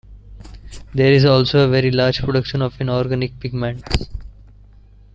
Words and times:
There 0.95 1.13
is 1.13 1.25
also 1.25 1.59
a 1.59 1.67
very 1.67 1.91
large 1.91 2.23
production 2.23 2.63
of 2.63 2.81
inorganic 2.81 3.39
pigments. 3.39 4.09